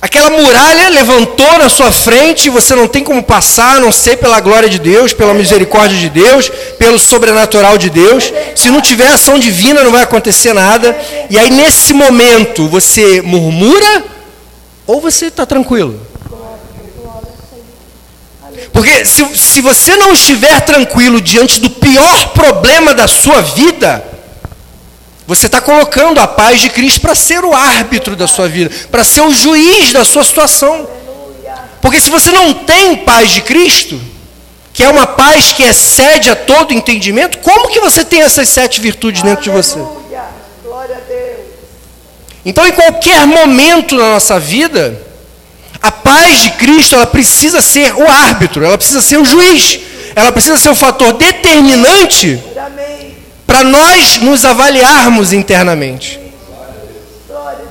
Aquela 0.02 0.30
muralha 0.30 0.88
levantou 0.88 1.59
na 1.59 1.69
sua 1.69 1.92
frente 1.92 2.49
você 2.49 2.75
não 2.75 2.88
tem 2.88 3.04
como 3.04 3.23
passar, 3.23 3.76
a 3.76 3.80
não 3.80 3.92
ser 3.92 4.16
pela 4.16 4.40
glória 4.40 4.69
de 4.69 4.78
Deus, 4.78 5.12
pela 5.12 5.35
misericórdia 5.35 5.99
de 5.99 6.09
Deus, 6.09 6.50
pelo 6.78 6.99
sobrenatural 6.99 7.76
de 7.76 7.90
Deus. 7.90 8.33
Se 8.57 8.71
não 8.71 8.80
tiver 8.80 9.09
ação 9.09 9.38
divina, 9.38 9.85
não 9.85 9.92
vai 9.92 10.02
acontecer 10.02 10.54
nada. 10.54 10.99
E 11.28 11.38
aí, 11.38 11.50
nesse 11.50 11.92
momento, 11.92 12.66
você 12.66 13.21
murmura 13.21 14.04
ou 14.87 15.02
você 15.02 15.26
está 15.26 15.45
tranquilo? 15.45 16.00
Porque 18.73 19.04
se, 19.04 19.25
se 19.37 19.61
você 19.61 19.97
não 19.97 20.12
estiver 20.12 20.61
tranquilo 20.62 21.21
diante 21.21 21.61
do 21.61 21.69
pior 21.69 22.33
problema 22.33 22.95
da 22.95 23.07
sua 23.07 23.42
vida, 23.42 24.02
você 25.30 25.46
está 25.46 25.60
colocando 25.60 26.18
a 26.18 26.26
paz 26.26 26.60
de 26.60 26.68
Cristo 26.68 27.00
para 27.00 27.14
ser 27.14 27.44
o 27.44 27.54
árbitro 27.54 28.16
da 28.16 28.26
sua 28.26 28.49
vida, 28.49 28.68
para 28.90 29.04
ser 29.04 29.20
o 29.20 29.30
juiz 29.30 29.92
da 29.92 30.04
sua 30.04 30.25
situação. 30.25 30.88
Porque 31.80 32.00
se 32.00 32.10
você 32.10 32.32
não 32.32 32.52
tem 32.52 32.96
paz 32.96 33.30
de 33.30 33.40
Cristo, 33.40 34.00
que 34.72 34.82
é 34.82 34.88
uma 34.88 35.06
paz 35.06 35.52
que 35.52 35.62
excede 35.62 36.30
a 36.30 36.34
todo 36.34 36.75
entendimento, 36.75 37.38
como 37.38 37.68
que 37.68 37.78
você 37.78 38.04
tem 38.04 38.22
essas 38.22 38.49
sete 38.49 38.80
virtudes 38.80 39.22
dentro 39.22 39.44
de 39.44 39.50
você? 39.50 39.78
Então, 42.44 42.66
em 42.66 42.72
qualquer 42.72 43.25
momento 43.25 43.94
na 43.94 44.10
nossa 44.14 44.40
vida, 44.40 45.00
a 45.80 45.92
paz 45.92 46.40
de 46.40 46.50
Cristo 46.54 46.96
ela 46.96 47.06
precisa 47.06 47.62
ser 47.62 47.94
o 47.94 48.04
árbitro, 48.04 48.64
ela 48.64 48.76
precisa 48.76 49.00
ser 49.00 49.18
o 49.18 49.25
juiz, 49.25 49.78
ela 50.16 50.32
precisa 50.32 50.58
ser 50.58 50.70
o 50.70 50.75
fator 50.75 51.12
determinante. 51.12 52.42
Para 53.50 53.64
nós 53.64 54.19
nos 54.19 54.45
avaliarmos 54.45 55.33
internamente. 55.33 56.21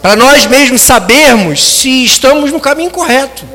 Para 0.01 0.13
nós 0.13 0.45
mesmos 0.45 0.81
sabermos 0.81 1.63
se 1.63 2.03
estamos 2.03 2.51
no 2.51 2.59
caminho 2.59 2.91
correto. 2.91 3.45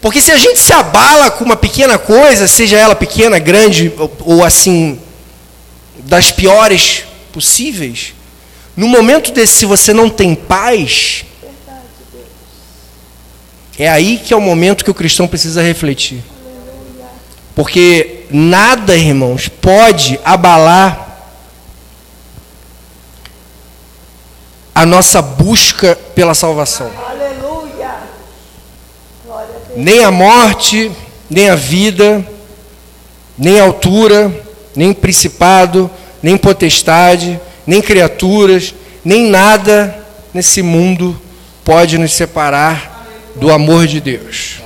Porque 0.00 0.22
se 0.22 0.32
a 0.32 0.38
gente 0.38 0.58
se 0.58 0.72
abala 0.72 1.30
com 1.30 1.44
uma 1.44 1.56
pequena 1.56 1.98
coisa, 1.98 2.48
seja 2.48 2.78
ela 2.78 2.94
pequena, 2.94 3.38
grande 3.38 3.92
ou, 3.98 4.10
ou 4.20 4.42
assim, 4.42 4.98
das 5.98 6.30
piores 6.30 7.04
possíveis, 7.30 8.14
no 8.74 8.88
momento 8.88 9.30
desse, 9.30 9.58
se 9.58 9.66
você 9.66 9.92
não 9.92 10.08
tem 10.08 10.34
paz, 10.34 11.26
é 13.78 13.86
aí 13.86 14.16
que 14.16 14.32
é 14.32 14.36
o 14.36 14.40
momento 14.40 14.82
que 14.82 14.90
o 14.90 14.94
cristão 14.94 15.28
precisa 15.28 15.60
refletir. 15.60 16.24
Porque 17.54 18.24
nada, 18.30 18.96
irmãos, 18.96 19.46
pode 19.46 20.18
abalar 20.24 21.09
a 24.74 24.86
nossa 24.86 25.20
busca 25.20 25.98
pela 26.14 26.34
salvação. 26.34 26.90
Aleluia. 27.08 27.88
A. 29.30 29.44
Nem 29.76 30.04
a 30.04 30.10
morte, 30.10 30.90
nem 31.28 31.50
a 31.50 31.54
vida, 31.54 32.26
nem 33.38 33.60
a 33.60 33.64
altura, 33.64 34.32
nem 34.74 34.92
principado, 34.92 35.90
nem 36.22 36.36
potestade, 36.36 37.40
nem 37.66 37.80
criaturas, 37.80 38.74
nem 39.04 39.26
nada 39.28 39.96
nesse 40.32 40.62
mundo 40.62 41.20
pode 41.64 41.98
nos 41.98 42.12
separar 42.12 43.06
do 43.36 43.50
amor 43.50 43.86
de 43.86 44.00
Deus. 44.00 44.60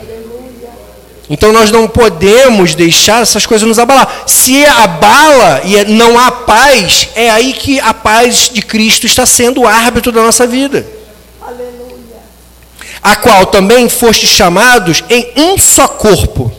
Então 1.29 1.53
nós 1.53 1.71
não 1.71 1.89
podemos 1.89 2.75
deixar 2.75 3.23
essas 3.23 3.47
coisas 3.47 3.67
nos 3.67 3.79
abalar. 3.79 4.25
Se 4.27 4.65
abala 4.67 5.63
e 5.65 5.85
não 5.87 6.19
há 6.19 6.31
paz, 6.31 7.09
é 7.15 7.31
aí 7.31 7.55
que 7.55 7.81
a 7.81 7.95
paz 7.95 8.51
de 8.53 8.61
Cristo 8.61 9.07
está 9.07 9.25
sendo 9.25 9.63
o 9.63 9.67
árbitro 9.67 10.13
da 10.13 10.23
nossa 10.23 10.47
vida. 10.47 10.87
Aleluia. 11.41 11.75
a 13.03 13.17
qual 13.17 13.47
também 13.47 13.89
fostes 13.89 14.31
chamados 14.31 15.03
em 15.09 15.33
um 15.37 15.59
só 15.59 15.89
corpo. 15.89 16.53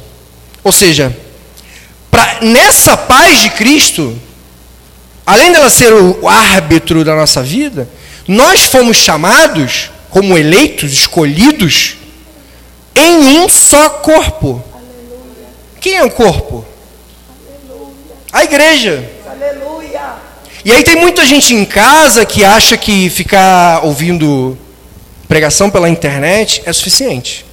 Ou 0.63 0.71
seja, 0.71 1.15
pra, 2.09 2.39
nessa 2.41 2.97
paz 2.97 3.41
de 3.41 3.51
Cristo, 3.51 4.19
além 5.25 5.51
dela 5.51 5.69
ser 5.69 5.93
o 5.93 6.27
árbitro 6.27 7.03
da 7.03 7.15
nossa 7.15 7.43
vida, 7.43 7.87
nós 8.27 8.65
fomos 8.65 8.97
chamados, 8.97 9.91
como 10.09 10.37
eleitos, 10.37 10.91
escolhidos, 10.91 11.97
em 12.95 13.39
um 13.39 13.49
só 13.49 13.89
corpo. 13.89 14.63
Quem 15.79 15.97
é 15.97 16.03
o 16.03 16.09
corpo? 16.09 16.65
A 18.31 18.43
igreja. 18.43 19.09
Aleluia. 19.27 20.01
E 20.63 20.71
aí 20.71 20.83
tem 20.83 20.95
muita 20.95 21.25
gente 21.25 21.53
em 21.53 21.63
casa 21.63 22.25
que 22.25 22.43
acha 22.43 22.75
que 22.75 23.09
ficar 23.09 23.85
ouvindo 23.85 24.57
pregação 25.27 25.69
pela 25.69 25.89
internet 25.89 26.61
é 26.65 26.73
suficiente. 26.73 27.45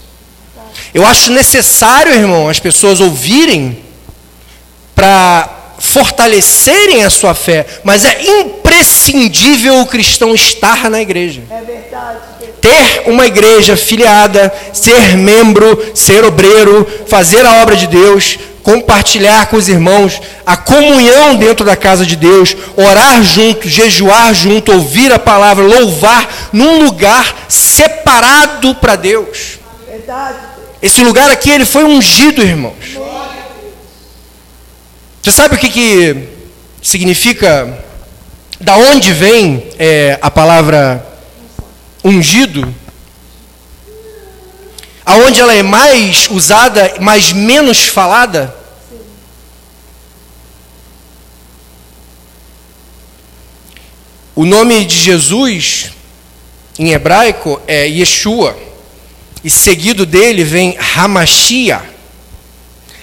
Eu 0.95 1.07
acho 1.07 1.31
necessário, 1.33 2.13
irmão, 2.13 2.49
as 2.49 2.59
pessoas 2.59 3.01
ouvirem 3.01 3.83
para 4.95 5.75
fortalecerem 5.79 7.05
a 7.05 7.11
sua 7.11 7.35
fé, 7.35 7.67
mas 7.83 8.05
é 8.05 8.23
imprescindível 8.41 9.81
o 9.81 9.87
cristão 9.87 10.35
estar 10.35 10.89
na 10.89 11.03
igreja. 11.03 11.43
É 11.51 11.61
verdade. 11.61 12.32
Ter 12.63 13.11
uma 13.11 13.27
igreja 13.27 13.77
filiada, 13.77 14.55
ser 14.73 15.17
membro, 15.17 15.93
ser 15.97 16.25
obreiro, 16.25 16.89
fazer 17.09 17.45
a 17.45 17.61
obra 17.61 17.75
de 17.75 17.89
Deus, 17.89 18.39
compartilhar 18.63 19.47
com 19.47 19.57
os 19.57 19.69
irmãos, 19.69 20.21
a 20.47 20.57
comunhão 20.57 21.35
dentro 21.35 21.67
da 21.67 21.75
casa 21.75 22.07
de 22.07 22.15
Deus, 22.15 22.57
orar 22.77 23.21
junto, 23.25 23.69
jejuar 23.69 24.33
junto, 24.33 24.73
ouvir 24.73 25.13
a 25.13 25.19
palavra, 25.19 25.65
louvar 25.65 26.51
num 26.53 26.85
lugar 26.85 27.47
separado 27.49 28.77
para 28.77 28.95
Deus. 28.95 29.59
Esse 30.81 31.03
lugar 31.03 31.33
aqui 31.33 31.51
ele 31.51 31.65
foi 31.65 31.83
ungido, 31.83 32.43
irmãos. 32.43 32.97
Você 35.21 35.33
sabe 35.33 35.57
o 35.57 35.59
que, 35.59 35.69
que 35.69 36.29
significa? 36.81 37.79
Da 38.61 38.77
onde 38.77 39.13
vem 39.13 39.67
é, 39.77 40.17
a 40.23 40.31
palavra 40.31 41.12
ungido? 42.05 42.75
Aonde 45.05 45.41
ela 45.41 45.55
é 45.55 45.63
mais 45.63 46.29
usada, 46.31 46.95
mas 47.01 47.33
menos 47.33 47.85
falada? 47.85 48.55
O 54.35 54.47
nome 54.47 54.85
de 54.85 54.97
Jesus 54.97 55.91
em 56.79 56.93
hebraico 56.93 57.61
é 57.67 57.87
Yeshua, 57.87 58.57
e 59.45 59.51
seguido 59.51 60.07
dele 60.07 60.43
vem 60.43 60.77
Hamashia. 60.97 61.83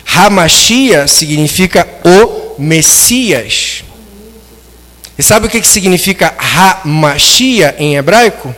Hamashia 0.06 1.08
significa 1.08 1.88
o 2.04 2.56
Messias. 2.60 3.84
E 5.18 5.22
sabe 5.22 5.46
o 5.46 5.50
que 5.50 5.62
significa 5.64 6.34
Hamashia 6.38 7.76
em 7.78 7.96
hebraico? 7.96 8.56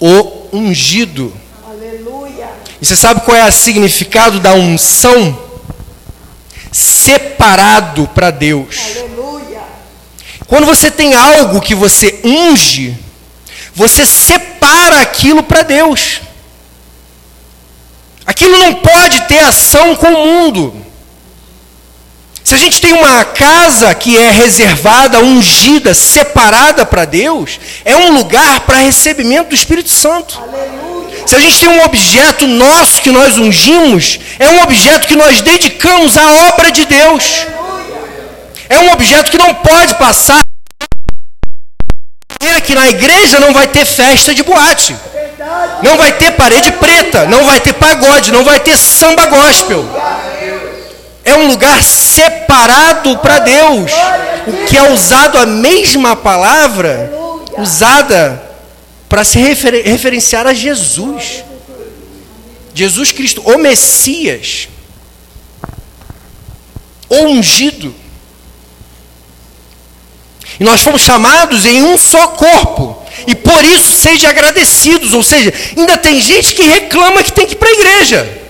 O 0.00 0.48
ungido. 0.52 1.32
Aleluia. 1.66 2.48
E 2.80 2.84
você 2.84 2.96
sabe 2.96 3.22
qual 3.22 3.36
é 3.36 3.46
o 3.46 3.52
significado 3.52 4.40
da 4.40 4.52
unção? 4.54 5.38
Separado 6.72 8.08
para 8.08 8.30
Deus. 8.30 8.96
Aleluia. 8.96 9.62
Quando 10.46 10.66
você 10.66 10.90
tem 10.90 11.14
algo 11.14 11.60
que 11.60 11.74
você 11.74 12.20
unge, 12.24 12.98
você 13.74 14.04
separa 14.04 15.00
aquilo 15.00 15.42
para 15.42 15.62
Deus. 15.62 16.20
Aquilo 18.26 18.56
não 18.58 18.74
pode 18.74 19.22
ter 19.22 19.38
ação 19.38 19.94
com 19.96 20.08
o 20.08 20.26
mundo. 20.26 20.83
Se 22.44 22.54
a 22.54 22.58
gente 22.58 22.78
tem 22.78 22.92
uma 22.92 23.24
casa 23.24 23.94
que 23.94 24.18
é 24.18 24.30
reservada, 24.30 25.18
ungida, 25.18 25.94
separada 25.94 26.84
para 26.84 27.06
Deus, 27.06 27.58
é 27.86 27.96
um 27.96 28.12
lugar 28.12 28.60
para 28.60 28.76
recebimento 28.76 29.48
do 29.48 29.54
Espírito 29.54 29.88
Santo. 29.88 30.38
Aleluia. 30.38 31.26
Se 31.26 31.34
a 31.34 31.38
gente 31.38 31.58
tem 31.58 31.68
um 31.70 31.82
objeto 31.82 32.46
nosso 32.46 33.00
que 33.00 33.10
nós 33.10 33.38
ungimos, 33.38 34.20
é 34.38 34.46
um 34.50 34.62
objeto 34.62 35.08
que 35.08 35.16
nós 35.16 35.40
dedicamos 35.40 36.18
à 36.18 36.48
obra 36.48 36.70
de 36.70 36.84
Deus. 36.84 37.46
É 38.68 38.78
um 38.78 38.92
objeto 38.92 39.30
que 39.30 39.38
não 39.38 39.54
pode 39.54 39.94
passar. 39.94 40.42
Que 42.66 42.74
na 42.74 42.88
igreja 42.88 43.40
não 43.40 43.52
vai 43.52 43.66
ter 43.68 43.86
festa 43.86 44.34
de 44.34 44.42
boate. 44.42 44.94
Verdade. 45.12 45.72
Não 45.82 45.96
vai 45.96 46.12
ter 46.12 46.32
parede 46.32 46.72
preta, 46.72 47.26
não 47.26 47.44
vai 47.44 47.60
ter 47.60 47.72
pagode, 47.74 48.32
não 48.32 48.44
vai 48.44 48.60
ter 48.60 48.76
samba 48.76 49.26
gospel. 49.26 49.84
É 51.24 51.34
um 51.34 51.46
lugar 51.46 51.82
separado 51.82 53.16
para 53.18 53.38
Deus. 53.40 53.90
O 54.46 54.66
que 54.66 54.76
é 54.76 54.92
usado 54.92 55.38
a 55.38 55.46
mesma 55.46 56.14
palavra 56.14 57.12
usada 57.56 58.42
para 59.08 59.24
se 59.24 59.38
refer- 59.38 59.84
referenciar 59.86 60.46
a 60.46 60.52
Jesus. 60.52 61.44
Jesus 62.74 63.12
Cristo, 63.12 63.40
o 63.42 63.56
Messias. 63.58 64.68
O 67.08 67.16
ungido. 67.28 67.94
E 70.60 70.64
nós 70.64 70.82
fomos 70.82 71.02
chamados 71.02 71.64
em 71.64 71.82
um 71.82 71.96
só 71.96 72.28
corpo. 72.28 73.02
E 73.26 73.34
por 73.34 73.64
isso 73.64 73.92
sejam 73.92 74.28
agradecidos. 74.28 75.14
Ou 75.14 75.22
seja, 75.22 75.52
ainda 75.76 75.96
tem 75.96 76.20
gente 76.20 76.54
que 76.54 76.62
reclama 76.62 77.22
que 77.22 77.32
tem 77.32 77.46
que 77.46 77.52
ir 77.54 77.56
para 77.56 77.68
a 77.68 77.72
igreja. 77.72 78.43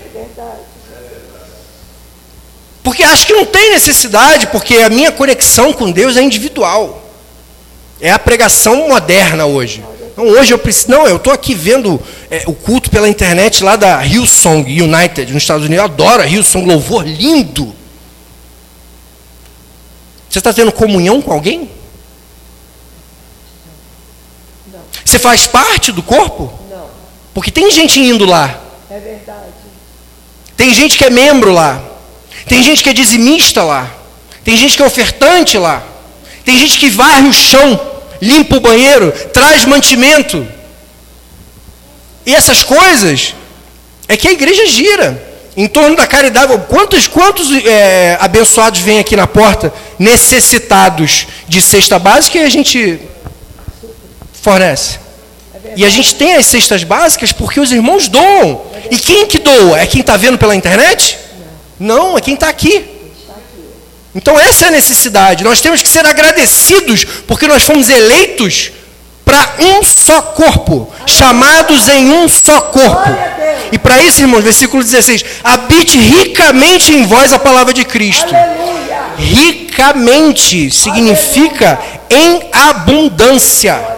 Porque 2.85 3.01
acha 3.01 3.25
que 3.25 3.33
não 3.33 3.47
tem 3.47 3.71
necessidade, 3.71 4.45
porque 4.45 4.75
a 4.75 4.89
minha 4.89 5.11
conexão 5.11 5.73
com 5.73 5.91
Deus 5.91 6.15
é 6.17 6.21
individual. 6.21 7.03
É 7.99 8.11
a 8.11 8.19
pregação 8.19 8.89
moderna 8.89 9.47
hoje. 9.47 9.83
Não, 10.15 10.27
hoje 10.27 10.53
eu 10.53 10.59
preciso. 10.59 10.91
Não, 10.91 11.07
eu 11.07 11.15
estou 11.15 11.33
aqui 11.33 11.55
vendo 11.55 11.99
é, 12.29 12.43
o 12.45 12.53
culto 12.53 12.91
pela 12.91 13.09
internet 13.09 13.63
lá 13.63 13.75
da 13.75 14.05
Hillsong 14.05 14.83
United, 14.83 15.33
nos 15.33 15.41
Estados 15.41 15.65
Unidos. 15.65 15.79
Eu 15.79 15.85
adoro 15.85 16.21
a 16.21 16.27
Hillsong, 16.27 16.63
louvor 16.67 17.07
lindo. 17.07 17.75
Você 20.29 20.37
está 20.37 20.53
tendo 20.53 20.71
comunhão 20.71 21.23
com 21.23 21.33
alguém? 21.33 21.67
Você 25.03 25.17
faz 25.17 25.47
parte 25.47 25.91
do 25.91 26.03
corpo? 26.03 26.53
Não. 26.69 26.85
Porque 27.33 27.49
tem 27.49 27.71
gente 27.71 27.99
indo 27.99 28.25
lá. 28.25 28.61
É 28.91 28.99
verdade. 28.99 29.39
Tem 30.55 30.71
gente 30.71 30.99
que 30.99 31.03
é 31.03 31.09
membro 31.09 31.51
lá. 31.51 31.94
Tem 32.47 32.61
gente 32.63 32.83
que 32.83 32.89
é 32.89 32.93
dizimista 32.93 33.63
lá. 33.63 33.91
Tem 34.43 34.55
gente 34.55 34.77
que 34.77 34.83
é 34.83 34.85
ofertante 34.85 35.57
lá. 35.57 35.83
Tem 36.43 36.57
gente 36.57 36.77
que 36.77 36.89
varre 36.89 37.27
o 37.27 37.33
chão, 37.33 37.79
limpa 38.21 38.57
o 38.57 38.59
banheiro, 38.59 39.11
traz 39.33 39.65
mantimento. 39.65 40.47
E 42.25 42.33
essas 42.33 42.63
coisas 42.63 43.33
é 44.07 44.15
que 44.15 44.27
a 44.27 44.31
igreja 44.31 44.67
gira 44.67 45.35
em 45.57 45.67
torno 45.67 45.95
da 45.95 46.05
caridade. 46.05 46.53
Quantos, 46.67 47.07
quantos 47.07 47.51
é, 47.65 48.17
abençoados 48.21 48.79
vêm 48.81 48.99
aqui 48.99 49.15
na 49.15 49.25
porta 49.25 49.73
necessitados 49.97 51.27
de 51.47 51.61
cesta 51.61 51.97
básica 51.97 52.37
e 52.37 52.43
a 52.43 52.49
gente 52.49 52.99
fornece? 54.41 54.99
E 55.75 55.83
a 55.83 55.89
gente 55.89 56.15
tem 56.15 56.35
as 56.35 56.45
cestas 56.45 56.83
básicas 56.83 57.31
porque 57.31 57.59
os 57.59 57.71
irmãos 57.71 58.07
doam. 58.07 58.61
E 58.91 58.97
quem 58.97 59.25
que 59.25 59.39
doa? 59.39 59.79
É 59.79 59.87
quem 59.87 60.01
está 60.01 60.15
vendo 60.15 60.37
pela 60.37 60.55
internet? 60.55 61.24
Não, 61.79 62.17
é 62.17 62.21
quem 62.21 62.33
está 62.33 62.49
aqui. 62.49 62.95
Então 64.13 64.39
essa 64.39 64.65
é 64.65 64.67
a 64.69 64.71
necessidade. 64.71 65.43
Nós 65.43 65.59
temos 65.59 65.81
que 65.81 65.89
ser 65.89 66.05
agradecidos 66.05 67.03
porque 67.27 67.47
nós 67.47 67.63
fomos 67.63 67.89
eleitos 67.89 68.71
para 69.25 69.55
um 69.59 69.83
só 69.83 70.21
corpo, 70.21 70.89
chamados 71.05 71.89
em 71.89 72.11
um 72.11 72.29
só 72.29 72.61
corpo. 72.61 73.09
E 73.71 73.77
para 73.77 74.01
isso, 74.01 74.21
irmãos, 74.21 74.43
versículo 74.43 74.81
16: 74.81 75.25
habite 75.43 75.97
ricamente 75.97 76.93
em 76.93 77.05
vós 77.05 77.33
a 77.33 77.39
palavra 77.39 77.73
de 77.73 77.83
Cristo. 77.83 78.33
Aleluia. 78.33 78.75
Ricamente 79.17 80.71
significa 80.71 81.77
em 82.09 82.49
abundância. 82.53 83.95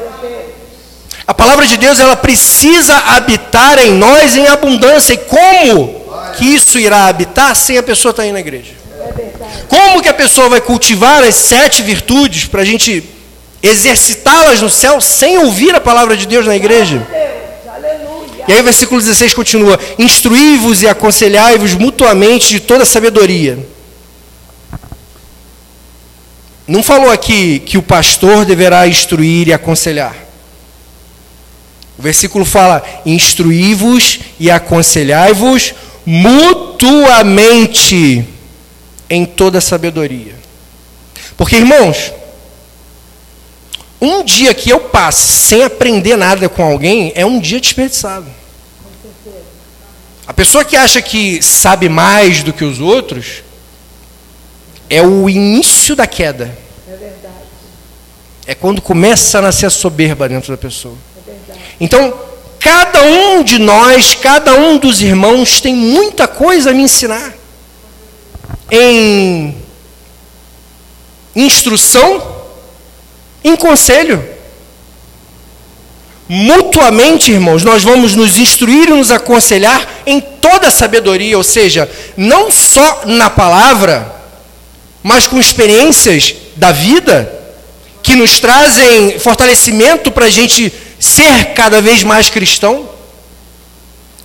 A 1.27 1.33
palavra 1.33 1.67
de 1.67 1.77
Deus 1.77 1.99
ela 1.99 2.15
precisa 2.15 2.95
habitar 2.95 3.77
em 3.79 3.91
nós 3.91 4.35
em 4.35 4.47
abundância. 4.47 5.13
E 5.13 5.17
como 5.17 5.96
que 6.37 6.45
isso 6.45 6.77
irá 6.77 7.07
habitar 7.07 7.55
sem 7.55 7.77
a 7.77 7.83
pessoa 7.83 8.11
estar 8.11 8.23
aí 8.23 8.31
na 8.31 8.39
igreja? 8.39 8.73
É. 8.99 9.65
Como 9.67 10.01
que 10.01 10.09
a 10.09 10.13
pessoa 10.13 10.49
vai 10.49 10.61
cultivar 10.61 11.23
as 11.23 11.35
sete 11.35 11.81
virtudes 11.81 12.45
para 12.45 12.61
a 12.61 12.65
gente 12.65 13.03
exercitá-las 13.61 14.61
no 14.61 14.69
céu 14.69 15.01
sem 15.01 15.37
ouvir 15.39 15.73
a 15.75 15.81
palavra 15.81 16.15
de 16.15 16.27
Deus 16.27 16.45
na 16.45 16.55
igreja? 16.55 17.05
E 18.47 18.53
aí 18.53 18.61
o 18.61 18.63
versículo 18.63 19.01
16 19.01 19.33
continua: 19.33 19.79
Instruí-vos 19.99 20.81
e 20.81 20.87
aconselhai-vos 20.87 21.73
mutuamente 21.73 22.49
de 22.49 22.59
toda 22.59 22.85
sabedoria. 22.85 23.59
Não 26.67 26.83
falou 26.83 27.11
aqui 27.11 27.59
que 27.59 27.77
o 27.77 27.83
pastor 27.83 28.45
deverá 28.45 28.87
instruir 28.87 29.47
e 29.47 29.53
aconselhar. 29.53 30.15
O 31.97 32.01
versículo 32.01 32.45
fala: 32.45 32.83
Instruí-vos 33.05 34.19
e 34.39 34.49
aconselhai-vos 34.49 35.73
mutuamente 36.09 38.25
em 39.09 39.25
toda 39.25 39.59
sabedoria. 39.59 40.35
Porque, 41.35 41.57
irmãos, 41.57 42.13
um 43.99 44.23
dia 44.23 44.53
que 44.53 44.69
eu 44.69 44.79
passe 44.79 45.27
sem 45.27 45.65
aprender 45.65 46.15
nada 46.15 46.47
com 46.47 46.63
alguém 46.63 47.11
é 47.13 47.25
um 47.25 47.41
dia 47.41 47.59
desperdiçado. 47.59 48.25
A 50.25 50.33
pessoa 50.33 50.63
que 50.63 50.77
acha 50.77 51.01
que 51.01 51.41
sabe 51.41 51.89
mais 51.89 52.41
do 52.41 52.53
que 52.53 52.63
os 52.63 52.79
outros 52.79 53.43
é 54.89 55.01
o 55.01 55.29
início 55.29 55.93
da 55.93 56.07
queda. 56.07 56.57
É 56.87 56.91
verdade. 56.91 57.35
É 58.45 58.55
quando 58.55 58.81
começa 58.81 59.39
a 59.39 59.41
nascer 59.41 59.65
a 59.65 59.69
soberba 59.69 60.29
dentro 60.29 60.53
da 60.53 60.57
pessoa. 60.57 60.95
É. 61.27 61.33
Então, 61.81 62.26
cada 62.59 63.01
um 63.03 63.43
de 63.43 63.59
nós, 63.59 64.15
cada 64.15 64.53
um 64.55 64.77
dos 64.77 65.01
irmãos 65.01 65.61
tem 65.61 65.75
muita 65.75 66.27
coisa 66.27 66.71
a 66.71 66.73
me 66.73 66.83
ensinar. 66.83 67.33
Em 68.69 69.55
instrução, 71.35 72.35
em 73.43 73.55
conselho. 73.55 74.23
Mutuamente, 76.27 77.31
irmãos, 77.31 77.63
nós 77.63 77.83
vamos 77.83 78.13
nos 78.15 78.37
instruir 78.37 78.87
e 78.89 78.91
nos 78.91 79.11
aconselhar 79.11 80.01
em 80.05 80.19
toda 80.19 80.67
a 80.67 80.71
sabedoria, 80.71 81.37
ou 81.37 81.43
seja, 81.43 81.89
não 82.17 82.51
só 82.51 83.03
na 83.05 83.29
palavra, 83.29 84.13
mas 85.01 85.25
com 85.25 85.39
experiências 85.39 86.35
da 86.57 86.73
vida 86.73 87.33
que 88.03 88.15
nos 88.15 88.39
trazem 88.39 89.17
fortalecimento 89.19 90.11
para 90.11 90.25
a 90.25 90.29
gente 90.29 90.73
ser 90.99 91.53
cada 91.53 91.81
vez 91.81 92.03
mais 92.03 92.29
cristão, 92.29 92.89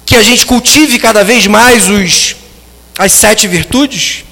que 0.05 0.15
a 0.17 0.23
gente 0.23 0.47
cultive 0.47 0.99
cada 0.99 1.25
vez 1.25 1.47
mais 1.47 1.89
os, 1.89 2.37
as 2.99 3.13
sete 3.13 3.47
virtudes. 3.47 4.25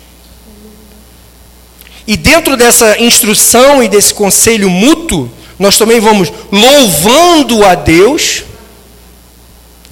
E 2.06 2.16
dentro 2.16 2.56
dessa 2.56 3.00
instrução 3.00 3.82
e 3.82 3.88
desse 3.88 4.12
conselho 4.12 4.68
mútuo, 4.68 5.30
nós 5.58 5.76
também 5.76 6.00
vamos 6.00 6.32
louvando 6.50 7.64
a 7.64 7.74
Deus 7.74 8.44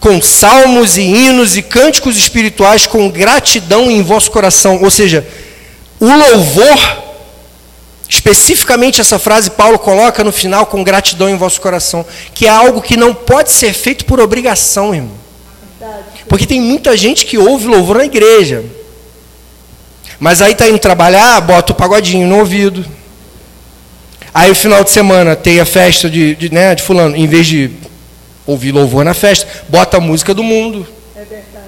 com 0.00 0.20
salmos 0.22 0.96
e 0.96 1.02
hinos 1.02 1.56
e 1.56 1.62
cânticos 1.62 2.16
espirituais 2.16 2.86
com 2.86 3.10
gratidão 3.10 3.90
em 3.90 4.02
vosso 4.02 4.30
coração. 4.30 4.82
Ou 4.82 4.90
seja, 4.90 5.26
o 6.00 6.06
louvor, 6.06 7.07
especificamente 8.08 9.00
essa 9.00 9.18
frase 9.18 9.50
Paulo 9.50 9.78
coloca 9.78 10.24
no 10.24 10.32
final 10.32 10.66
com 10.66 10.82
gratidão 10.82 11.28
em 11.28 11.36
vosso 11.36 11.60
coração, 11.60 12.06
que 12.32 12.46
é 12.46 12.50
algo 12.50 12.80
que 12.80 12.96
não 12.96 13.14
pode 13.14 13.50
ser 13.50 13.72
feito 13.72 14.04
por 14.04 14.18
obrigação, 14.18 14.94
irmão. 14.94 15.16
Porque 16.28 16.46
tem 16.46 16.60
muita 16.60 16.96
gente 16.96 17.26
que 17.26 17.38
ouve 17.38 17.66
louvor 17.66 17.98
na 17.98 18.04
igreja. 18.04 18.64
Mas 20.18 20.42
aí 20.42 20.52
está 20.52 20.68
indo 20.68 20.78
trabalhar, 20.78 21.40
bota 21.40 21.72
o 21.72 21.76
pagodinho 21.76 22.26
no 22.26 22.38
ouvido. 22.38 22.84
Aí 24.34 24.50
o 24.50 24.54
final 24.54 24.82
de 24.82 24.90
semana 24.90 25.36
tem 25.36 25.60
a 25.60 25.64
festa 25.64 26.08
de, 26.10 26.34
de, 26.34 26.52
né, 26.52 26.74
de 26.74 26.82
fulano, 26.82 27.16
em 27.16 27.26
vez 27.26 27.46
de 27.46 27.70
ouvir 28.46 28.72
louvor 28.72 29.04
na 29.04 29.14
festa, 29.14 29.46
bota 29.68 29.98
a 29.98 30.00
música 30.00 30.34
do 30.34 30.42
mundo. 30.42 30.86
É 31.14 31.20
verdade. 31.20 31.66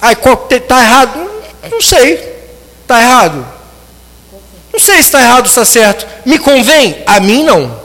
Aí 0.00 0.16
está 0.50 0.82
errado? 0.82 1.18
Não, 1.18 1.70
não 1.70 1.80
sei. 1.80 2.36
Está 2.82 3.00
errado? 3.00 3.55
Não 4.76 4.80
sei 4.80 4.96
se 4.96 5.00
está 5.02 5.22
errado 5.22 5.44
ou 5.44 5.46
está 5.46 5.64
certo. 5.64 6.06
Me 6.26 6.38
convém? 6.38 7.02
A 7.06 7.18
mim 7.18 7.42
não. 7.42 7.80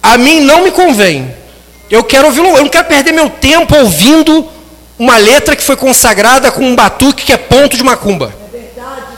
A 0.00 0.16
mim 0.16 0.40
não 0.40 0.62
me 0.62 0.70
convém. 0.70 1.34
Eu 1.90 2.04
quero 2.04 2.28
ouvir, 2.28 2.38
eu 2.38 2.62
não 2.62 2.68
quero 2.68 2.84
perder 2.84 3.10
meu 3.10 3.28
tempo 3.28 3.76
ouvindo 3.76 4.48
uma 4.96 5.16
letra 5.16 5.56
que 5.56 5.64
foi 5.64 5.74
consagrada 5.74 6.52
com 6.52 6.62
um 6.62 6.76
batuque 6.76 7.24
que 7.24 7.32
é 7.32 7.36
ponto 7.36 7.76
de 7.76 7.82
macumba. 7.82 8.32
É 8.54 8.58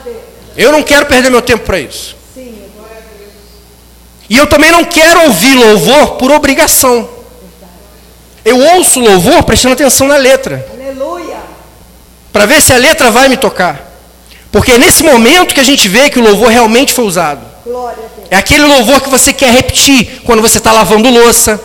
Deus. 0.05 0.17
Eu 0.57 0.73
não 0.73 0.83
quero 0.83 1.05
perder 1.05 1.31
meu 1.31 1.43
tempo 1.43 1.67
para 1.67 1.79
isso. 1.79 2.17
E 4.31 4.35
eu 4.35 4.47
também 4.47 4.73
não 4.73 4.85
quero 4.87 5.25
ouvir 5.25 5.55
louvor 5.55 6.13
por 6.13 6.31
obrigação. 6.31 7.07
Eu 8.43 8.59
ouço 8.59 9.01
louvor 9.01 9.43
prestando 9.43 9.75
atenção 9.75 10.09
na 10.09 10.17
letra, 10.17 10.67
aleluia. 10.73 11.37
para 12.33 12.47
ver 12.47 12.63
se 12.63 12.73
a 12.73 12.79
letra 12.79 13.11
vai 13.11 13.29
me 13.29 13.37
tocar. 13.37 13.88
Porque 14.51 14.73
é 14.73 14.79
nesse 14.79 15.03
momento 15.03 15.55
que 15.55 15.61
a 15.61 15.65
gente 15.65 15.89
vê 15.89 16.09
que 16.11 16.19
o 16.19 16.23
louvor 16.23 16.49
realmente 16.49 16.93
foi 16.93 17.05
usado. 17.05 17.41
É 18.31 18.37
aquele 18.37 18.65
louvor 18.65 19.01
que 19.01 19.09
você 19.11 19.33
quer 19.33 19.51
repetir 19.53 20.23
quando 20.25 20.41
você 20.41 20.59
está 20.59 20.73
lavando 20.73 21.11
louça, 21.11 21.61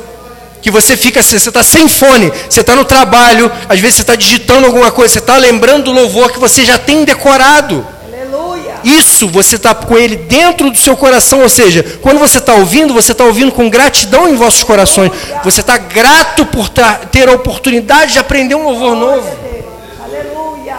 que 0.61 0.69
você 0.71 0.95
fica, 0.95 1.21
você 1.23 1.35
está 1.37 1.63
sem 1.63 1.87
fone, 1.87 2.31
você 2.49 2.61
está 2.61 2.75
no 2.75 2.85
trabalho, 2.85 3.51
às 3.67 3.79
vezes 3.79 3.97
você 3.97 4.01
está 4.03 4.15
digitando 4.15 4.65
alguma 4.65 4.91
coisa, 4.91 5.13
você 5.13 5.19
está 5.19 5.37
lembrando 5.37 5.85
do 5.85 5.91
louvor 5.91 6.31
que 6.31 6.39
você 6.39 6.63
já 6.65 6.77
tem 6.77 7.03
decorado. 7.03 7.85
Aleluia. 8.05 8.75
Isso 8.83 9.27
você 9.29 9.55
está 9.55 9.73
com 9.73 9.97
ele 9.97 10.15
dentro 10.17 10.69
do 10.69 10.77
seu 10.77 10.95
coração, 10.95 11.41
ou 11.41 11.49
seja, 11.49 11.83
quando 12.01 12.19
você 12.19 12.37
está 12.37 12.53
ouvindo, 12.53 12.93
você 12.93 13.13
está 13.13 13.23
ouvindo 13.23 13.51
com 13.51 13.69
gratidão 13.69 14.27
em 14.29 14.35
vossos 14.35 14.63
corações. 14.63 15.11
Você 15.43 15.61
está 15.61 15.77
grato 15.77 16.45
por 16.45 16.67
tá- 16.69 16.95
ter 17.11 17.27
a 17.29 17.31
oportunidade 17.33 18.13
de 18.13 18.19
aprender 18.19 18.55
um 18.55 18.63
louvor 18.63 18.95
novo. 18.95 19.27
a 19.27 19.31
Deus. 19.47 19.63
Aleluia. 20.03 20.77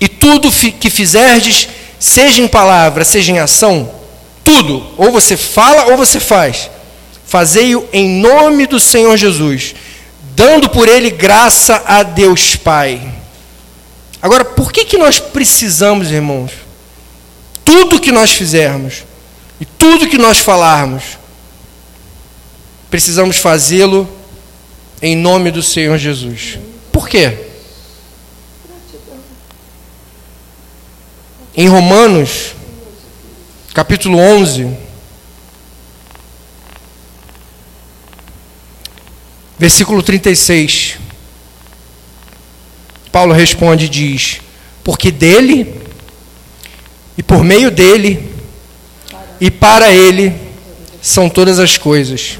E 0.00 0.08
tudo 0.20 0.52
que 0.52 0.90
fizerdes, 0.90 1.68
seja 1.98 2.40
em 2.42 2.46
palavra, 2.46 3.04
seja 3.04 3.32
em 3.32 3.38
ação, 3.38 3.90
tudo, 4.44 4.86
ou 4.96 5.10
você 5.10 5.36
fala 5.36 5.90
ou 5.90 5.96
você 5.96 6.20
faz, 6.20 6.70
fazei-o 7.26 7.88
em 7.92 8.20
nome 8.20 8.66
do 8.66 8.78
Senhor 8.78 9.16
Jesus, 9.16 9.74
dando 10.36 10.68
por 10.68 10.86
ele 10.88 11.10
graça 11.10 11.82
a 11.86 12.02
Deus 12.02 12.54
Pai. 12.54 13.00
Agora, 14.22 14.44
por 14.44 14.70
que, 14.70 14.84
que 14.84 14.98
nós 14.98 15.18
precisamos, 15.18 16.10
irmãos? 16.10 16.52
Tudo 17.64 18.00
que 18.00 18.12
nós 18.12 18.32
fizermos 18.32 19.04
e 19.58 19.64
tudo 19.64 20.08
que 20.08 20.18
nós 20.18 20.38
falarmos, 20.38 21.18
precisamos 22.90 23.38
fazê-lo 23.38 24.08
em 25.00 25.16
nome 25.16 25.50
do 25.50 25.62
Senhor 25.62 25.96
Jesus. 25.96 26.58
Por 26.92 27.08
quê? 27.08 27.49
Em 31.56 31.68
Romanos, 31.68 32.54
capítulo 33.74 34.18
11, 34.18 34.70
versículo 39.58 40.00
36, 40.00 40.96
Paulo 43.10 43.34
responde 43.34 43.86
e 43.86 43.88
diz: 43.88 44.40
Porque 44.84 45.10
dele, 45.10 45.74
e 47.18 47.22
por 47.22 47.42
meio 47.42 47.70
dele, 47.70 48.32
e 49.40 49.50
para 49.50 49.92
ele 49.92 50.32
são 51.02 51.28
todas 51.28 51.58
as 51.58 51.76
coisas. 51.76 52.38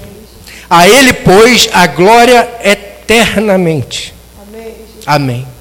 A 0.68 0.88
ele, 0.88 1.12
pois, 1.12 1.68
a 1.72 1.88
glória 1.88 2.48
eternamente. 2.62 4.14
Amém. 4.40 4.74
Amém. 5.04 5.59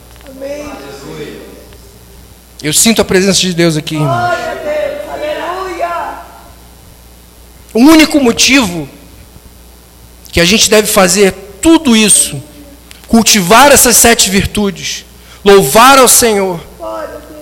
Eu 2.62 2.74
sinto 2.74 3.02
a 3.02 3.06
presença 3.06 3.40
de 3.40 3.54
Deus 3.54 3.78
aqui, 3.78 3.96
irmão. 3.96 4.32
O 7.74 7.80
único 7.80 8.20
motivo 8.20 8.90
que 10.30 10.42
a 10.42 10.46
gente 10.46 10.70
deve 10.70 10.88
fazer 10.88 11.34
tudo 11.62 11.96
isso, 11.96 12.42
cultivar 13.08 13.72
essas 13.72 13.96
sete 13.96 14.30
virtudes, 14.30 15.06
louvar 15.44 15.98
ao 16.00 16.08
Senhor, 16.10 16.60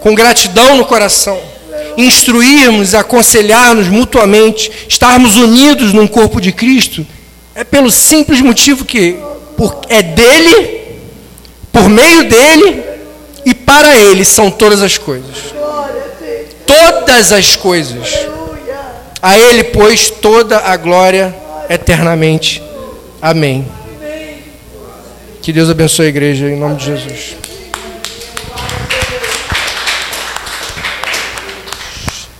com 0.02 0.14
gratidão 0.14 0.78
no 0.78 0.86
coração, 0.86 1.42
instruirmos, 1.98 2.94
aconselharmos 2.94 3.88
mutuamente, 3.88 4.72
estarmos 4.88 5.36
unidos 5.36 5.94
num 5.94 6.06
corpo 6.06 6.40
de 6.40 6.52
Cristo, 6.52 7.06
é 7.56 7.64
pelo 7.64 7.90
simples 7.90 8.40
motivo 8.40 8.86
que 8.86 9.18
é 9.90 10.04
dele, 10.04 11.00
por 11.72 11.90
meio 11.90 12.30
dele 12.30 12.87
e 13.48 13.54
para 13.54 13.98
ele 13.98 14.26
são 14.26 14.52
todas 14.52 14.82
as 14.82 14.98
coisas. 14.98 15.54
Todas 16.66 17.32
as 17.32 17.56
coisas. 17.56 18.28
A 19.22 19.40
Ele, 19.40 19.64
pois, 19.64 20.10
toda 20.10 20.58
a 20.58 20.76
glória 20.76 21.34
eternamente. 21.70 22.62
Amém. 23.22 23.66
Que 25.42 25.54
Deus 25.54 25.70
abençoe 25.70 26.08
a 26.08 26.10
igreja 26.10 26.50
em 26.50 26.60
nome 26.60 26.76
de 26.76 26.88
Jesus. 26.88 27.38